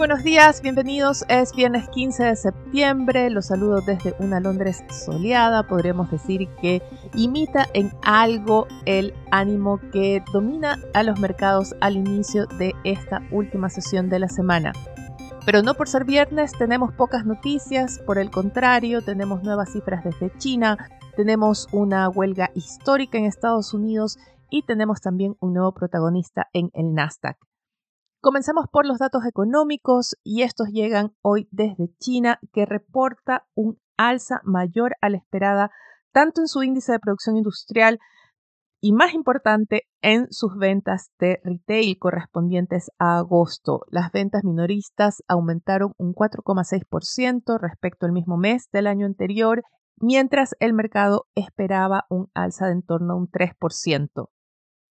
[0.00, 1.26] buenos días, bienvenidos.
[1.28, 3.28] Es viernes 15 de septiembre.
[3.28, 5.66] Los saludo desde una Londres soleada.
[5.66, 6.80] Podríamos decir que
[7.14, 13.68] imita en algo el ánimo que domina a los mercados al inicio de esta última
[13.68, 14.72] sesión de la semana.
[15.44, 20.32] Pero no por ser viernes tenemos pocas noticias, por el contrario, tenemos nuevas cifras desde
[20.38, 20.78] China,
[21.14, 24.16] tenemos una huelga histórica en Estados Unidos
[24.48, 27.36] y tenemos también un nuevo protagonista en el Nasdaq.
[28.22, 34.42] Comenzamos por los datos económicos y estos llegan hoy desde China que reporta un alza
[34.44, 35.70] mayor a la esperada
[36.12, 37.98] tanto en su índice de producción industrial
[38.78, 43.86] y más importante en sus ventas de retail correspondientes a agosto.
[43.88, 49.62] Las ventas minoristas aumentaron un 4,6% respecto al mismo mes del año anterior,
[49.96, 54.28] mientras el mercado esperaba un alza de en torno a un 3%.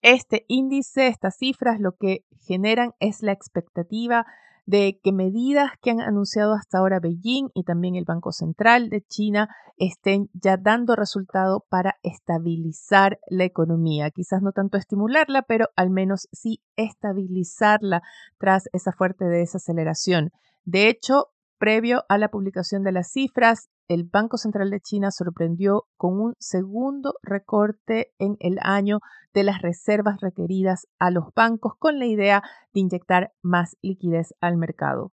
[0.02, 4.25] Este índice, estas cifras, lo que generan es la expectativa
[4.66, 9.02] de que medidas que han anunciado hasta ahora Beijing y también el Banco Central de
[9.02, 14.11] China estén ya dando resultado para estabilizar la economía.
[14.11, 18.03] Quizás no tanto estimularla, pero al menos sí estabilizarla
[18.38, 20.31] tras esa fuerte desaceleración.
[20.66, 25.88] De hecho, previo a la publicación de las cifras, el Banco Central de China sorprendió
[25.98, 29.00] con un segundo recorte en el año
[29.34, 34.58] de las reservas requeridas a los bancos con la idea de inyectar más liquidez al
[34.58, 35.12] mercado.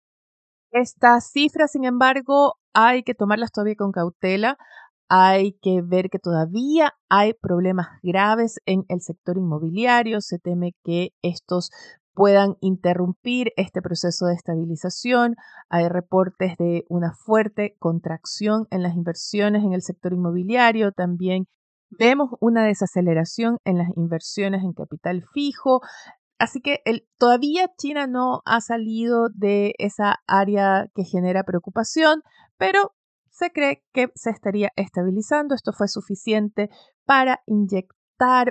[0.72, 4.58] Estas cifras, sin embargo, hay que tomarlas todavía con cautela.
[5.08, 10.20] Hay que ver que todavía hay problemas graves en el sector inmobiliario.
[10.20, 11.72] Se teme que estos
[12.16, 15.36] puedan interrumpir este proceso de estabilización.
[15.70, 20.92] Hay reportes de una fuerte contracción en las inversiones en el sector inmobiliario.
[20.92, 21.48] También
[21.90, 25.82] vemos una desaceleración en las inversiones en capital fijo.
[26.40, 26.80] Así que
[27.18, 32.22] todavía China no ha salido de esa área que genera preocupación,
[32.58, 32.94] pero
[33.30, 35.54] se cree que se estaría estabilizando.
[35.54, 36.70] Esto fue suficiente
[37.06, 37.95] para inyectar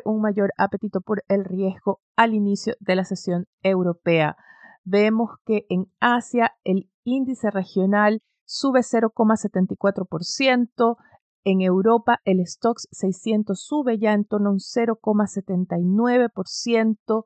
[0.05, 4.37] un mayor apetito por el riesgo al inicio de la sesión europea.
[4.85, 10.97] Vemos que en Asia el índice regional sube 0,74%,
[11.47, 17.25] en Europa el Stocks 600 sube ya en torno a un 0,79%,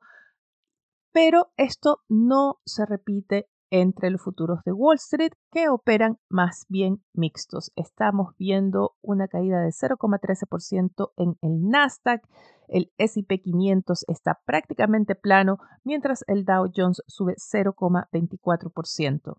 [1.11, 7.03] pero esto no se repite entre los futuros de Wall Street que operan más bien
[7.13, 7.71] mixtos.
[7.75, 12.21] Estamos viendo una caída de 0,13% en el Nasdaq,
[12.67, 19.37] el SP 500 está prácticamente plano, mientras el Dow Jones sube 0,24%.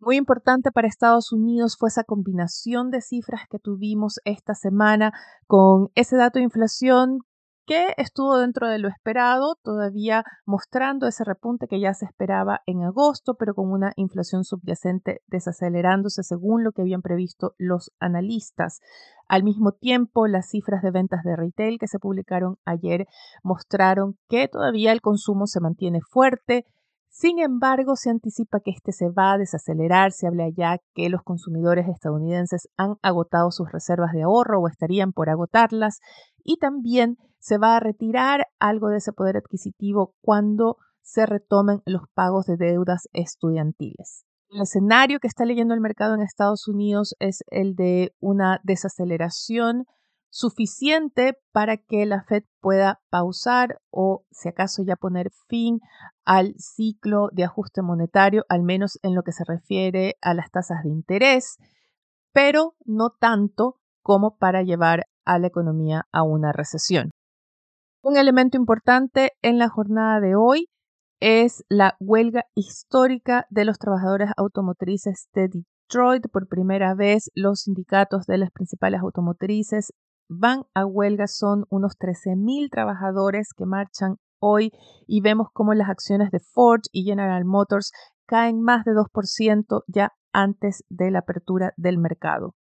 [0.00, 5.12] Muy importante para Estados Unidos fue esa combinación de cifras que tuvimos esta semana
[5.46, 7.20] con ese dato de inflación
[7.66, 12.82] que estuvo dentro de lo esperado, todavía mostrando ese repunte que ya se esperaba en
[12.82, 18.80] agosto, pero con una inflación subyacente desacelerándose según lo que habían previsto los analistas.
[19.28, 23.06] Al mismo tiempo, las cifras de ventas de retail que se publicaron ayer
[23.42, 26.66] mostraron que todavía el consumo se mantiene fuerte,
[27.14, 30.12] sin embargo, se anticipa que este se va a desacelerar.
[30.12, 35.12] Se habla ya que los consumidores estadounidenses han agotado sus reservas de ahorro o estarían
[35.12, 36.00] por agotarlas
[36.42, 42.02] y también se va a retirar algo de ese poder adquisitivo cuando se retomen los
[42.14, 44.24] pagos de deudas estudiantiles.
[44.48, 49.86] El escenario que está leyendo el mercado en Estados Unidos es el de una desaceleración
[50.30, 55.80] suficiente para que la Fed pueda pausar o si acaso ya poner fin
[56.24, 60.84] al ciclo de ajuste monetario, al menos en lo que se refiere a las tasas
[60.84, 61.56] de interés,
[62.32, 67.10] pero no tanto como para llevar a la economía a una recesión.
[68.04, 70.68] Un elemento importante en la jornada de hoy
[71.20, 76.26] es la huelga histórica de los trabajadores automotrices de Detroit.
[76.32, 79.92] Por primera vez, los sindicatos de las principales automotrices
[80.28, 81.28] van a huelga.
[81.28, 84.72] Son unos 13.000 trabajadores que marchan hoy
[85.06, 87.92] y vemos cómo las acciones de Ford y General Motors
[88.26, 92.56] caen más de 2% ya antes de la apertura del mercado.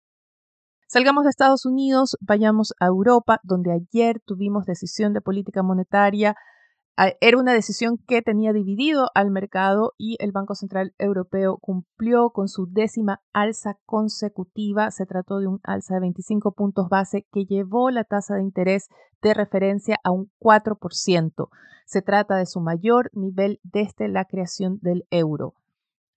[0.90, 6.38] Salgamos de Estados Unidos, vayamos a Europa, donde ayer tuvimos decisión de política monetaria
[6.96, 12.48] Era una decisión que tenía dividido al mercado y el Banco Central Europeo cumplió con
[12.48, 14.90] su décima alza consecutiva.
[14.90, 18.88] Se trató de un alza de 25 puntos base que llevó la tasa de interés
[19.22, 21.50] de referencia a un 4%.
[21.86, 25.54] Se trata de su mayor nivel desde la creación del euro.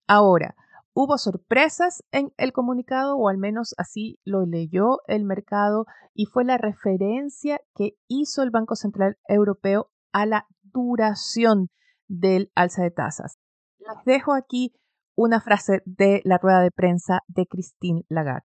[0.07, 0.55] Ahora,
[0.93, 6.43] hubo sorpresas en el comunicado, o al menos así lo leyó el mercado, y fue
[6.43, 11.69] la referencia que hizo el Banco Central Europeo a la duración
[12.07, 13.37] del alza de tasas.
[13.79, 14.73] Les dejo aquí
[15.15, 18.45] una frase de la rueda de prensa de Christine Lagarde.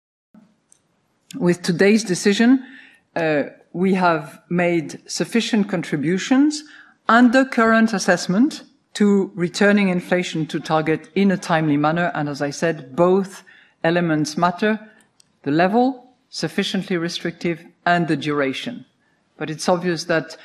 [1.39, 2.65] With today's decision,
[3.17, 6.65] uh, we have made sufficient contributions
[7.09, 12.11] under current assessment to returning inflation to target in a timely manner.
[12.15, 13.43] And as I said, both
[13.83, 14.81] elements matter.
[15.43, 18.87] The level, sufficiently restrictive, and the duration.
[19.37, 20.37] But it's obvious that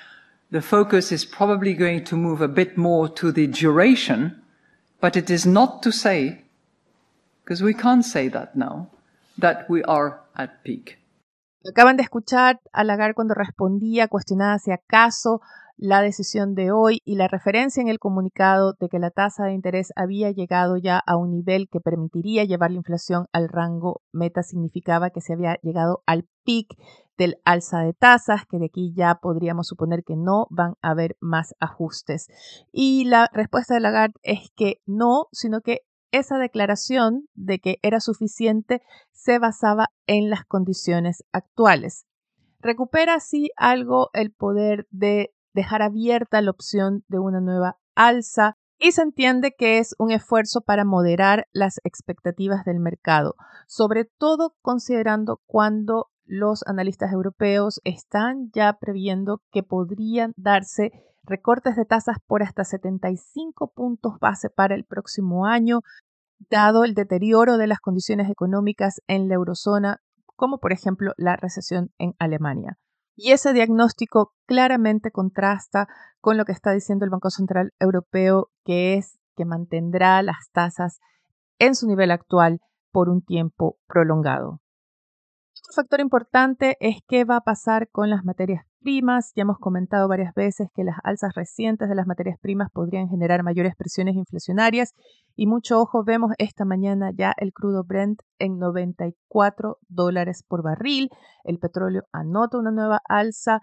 [0.49, 4.41] the focus is probably going to move a bit more to the duration,
[5.01, 6.41] but it is not to say,
[7.43, 8.89] because we can't say that now,
[9.37, 10.97] that we are at peak.
[11.65, 15.41] Acaban de escuchar a Lagarde cuando respondía cuestionada si acaso
[15.77, 19.53] la decisión de hoy y la referencia en el comunicado de que la tasa de
[19.53, 24.41] interés había llegado ya a un nivel que permitiría llevar la inflación al rango meta
[24.41, 26.75] significaba que se había llegado al pic
[27.17, 31.15] del alza de tasas, que de aquí ya podríamos suponer que no van a haber
[31.19, 32.27] más ajustes.
[32.71, 35.81] Y la respuesta de Lagarde es que no, sino que
[36.11, 38.81] esa declaración de que era suficiente
[39.11, 42.05] se basaba en las condiciones actuales.
[42.59, 48.91] Recupera así algo el poder de dejar abierta la opción de una nueva alza y
[48.91, 53.33] se entiende que es un esfuerzo para moderar las expectativas del mercado,
[53.65, 60.91] sobre todo considerando cuando los analistas europeos están ya previendo que podrían darse
[61.23, 65.79] recortes de tasas por hasta 75 puntos base para el próximo año,
[66.51, 70.01] dado el deterioro de las condiciones económicas en la eurozona,
[70.35, 72.77] como por ejemplo la recesión en Alemania.
[73.19, 75.87] Y ese diagnóstico claramente contrasta
[76.21, 80.99] con lo que está diciendo el Banco Central Europeo, que es que mantendrá las tasas
[81.57, 82.61] en su nivel actual
[82.91, 84.61] por un tiempo prolongado.
[85.69, 89.33] Un factor importante es qué va a pasar con las materias primas.
[89.35, 93.43] Ya hemos comentado varias veces que las alzas recientes de las materias primas podrían generar
[93.43, 94.93] mayores presiones inflacionarias
[95.35, 101.09] y mucho ojo, vemos esta mañana ya el crudo Brent en 94 dólares por barril.
[101.43, 103.59] El petróleo anota una nueva alza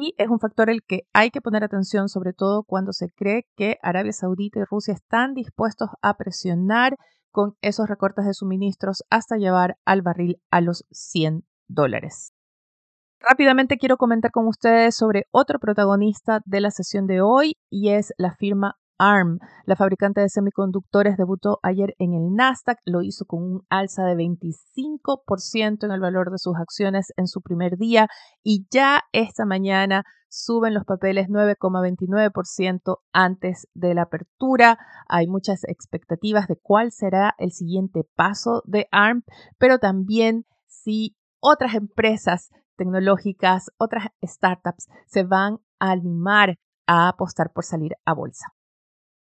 [0.00, 3.46] y es un factor el que hay que poner atención, sobre todo cuando se cree
[3.54, 6.96] que Arabia Saudita y Rusia están dispuestos a presionar
[7.30, 12.32] con esos recortes de suministros hasta llevar al barril a los 100 dólares.
[13.20, 18.12] Rápidamente quiero comentar con ustedes sobre otro protagonista de la sesión de hoy y es
[18.16, 19.38] la firma ARM.
[19.64, 24.14] La fabricante de semiconductores debutó ayer en el Nasdaq, lo hizo con un alza de
[24.14, 28.06] 25% en el valor de sus acciones en su primer día
[28.44, 34.78] y ya esta mañana suben los papeles 9,29% antes de la apertura.
[35.08, 39.24] Hay muchas expectativas de cuál será el siguiente paso de ARM,
[39.58, 47.64] pero también si otras empresas tecnológicas, otras startups se van a animar a apostar por
[47.64, 48.54] salir a bolsa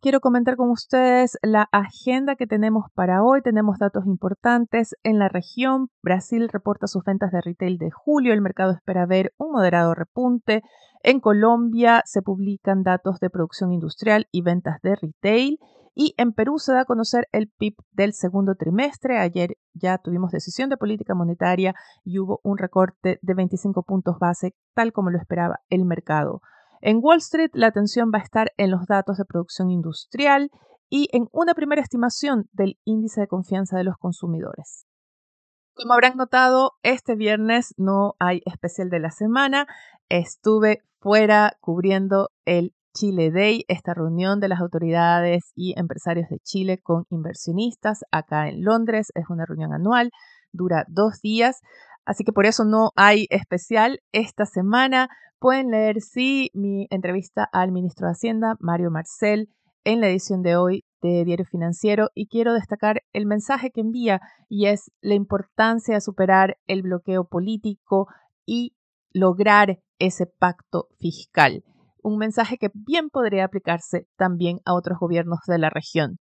[0.06, 3.42] quiero comentar con ustedes la agenda que tenemos para hoy.
[3.42, 5.88] Tenemos datos importantes en la región.
[6.00, 8.32] Brasil reporta sus ventas de retail de julio.
[8.32, 10.62] El mercado espera ver un moderado repunte.
[11.02, 15.58] En Colombia se publican datos de producción industrial y ventas de retail.
[15.98, 19.18] Y en Perú se da a conocer el PIB del segundo trimestre.
[19.18, 21.74] Ayer ya tuvimos decisión de política monetaria
[22.04, 26.42] y hubo un recorte de 25 puntos base, tal como lo esperaba el mercado.
[26.82, 30.50] En Wall Street la atención va a estar en los datos de producción industrial
[30.90, 34.86] y en una primera estimación del índice de confianza de los consumidores.
[35.72, 39.66] Como habrán notado, este viernes no hay especial de la semana.
[40.10, 46.78] Estuve fuera cubriendo el Chile Day, esta reunión de las autoridades y empresarios de Chile
[46.82, 49.12] con inversionistas acá en Londres.
[49.14, 50.10] Es una reunión anual,
[50.52, 51.60] dura dos días.
[52.06, 55.08] Así que por eso no hay especial esta semana.
[55.38, 59.50] Pueden leer, sí, mi entrevista al ministro de Hacienda, Mario Marcel,
[59.84, 64.20] en la edición de hoy de Diario Financiero y quiero destacar el mensaje que envía
[64.48, 68.06] y es la importancia de superar el bloqueo político
[68.46, 68.74] y
[69.12, 71.62] lograr ese pacto fiscal.
[72.06, 76.18] Un mensaje que bien podría aplicarse también a otros gobiernos de la región.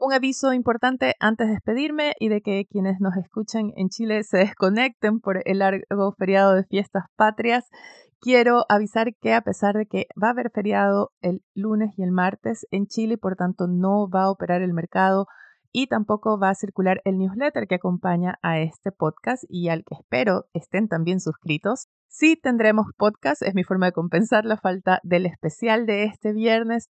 [0.00, 4.38] Un aviso importante antes de despedirme y de que quienes nos escuchan en Chile se
[4.38, 7.68] desconecten por el largo feriado de fiestas patrias.
[8.18, 12.10] Quiero avisar que a pesar de que va a haber feriado el lunes y el
[12.10, 15.26] martes en Chile, por tanto no va a operar el mercado
[15.72, 19.94] y tampoco va a circular el newsletter que acompaña a este podcast y al que
[19.94, 21.88] espero estén también suscritos.
[22.08, 26.88] Sí tendremos podcast, es mi forma de compensar la falta del especial de este viernes,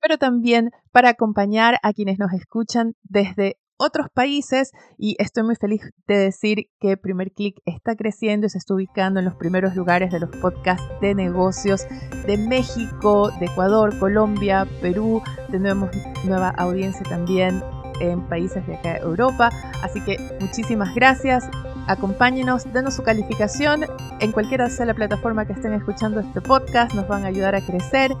[0.00, 5.80] pero también para acompañar a quienes nos escuchan desde otros países y estoy muy feliz
[6.06, 10.10] de decir que Primer Click está creciendo y se está ubicando en los primeros lugares
[10.10, 11.86] de los podcasts de negocios
[12.26, 15.22] de México, de Ecuador, Colombia, Perú.
[15.50, 15.90] Tenemos
[16.24, 17.62] nueva audiencia también
[18.00, 19.50] en países de acá de Europa.
[19.82, 21.48] Así que muchísimas gracias.
[21.86, 23.84] Acompáñenos, denos su calificación
[24.20, 26.92] en cualquiera sea la plataforma que estén escuchando este podcast.
[26.94, 28.12] Nos van a ayudar a crecer.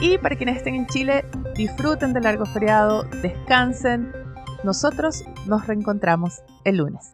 [0.00, 1.24] Y para quienes estén en Chile,
[1.56, 4.12] disfruten del largo feriado, descansen.
[4.62, 7.12] Nosotros nos reencontramos el lunes.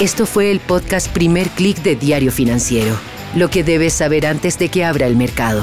[0.00, 2.96] Esto fue el podcast Primer Click de Diario Financiero.
[3.34, 5.62] Lo que debes saber antes de que abra el mercado.